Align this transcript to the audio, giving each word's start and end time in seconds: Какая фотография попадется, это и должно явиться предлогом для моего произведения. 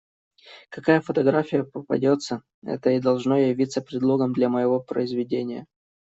Какая 0.71 0.99
фотография 0.99 1.63
попадется, 1.63 2.41
это 2.63 2.89
и 2.89 2.99
должно 2.99 3.37
явиться 3.37 3.83
предлогом 3.83 4.33
для 4.33 4.49
моего 4.49 4.79
произведения. 4.79 5.67